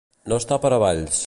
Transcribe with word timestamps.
No 0.31 0.39
estar 0.43 0.59
per 0.63 0.73
a 0.77 0.81
balls. 0.85 1.19